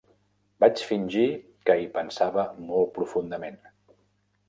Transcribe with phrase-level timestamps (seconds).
[0.63, 1.27] Vaig fingir
[1.69, 3.65] que hi pensava molt profundament.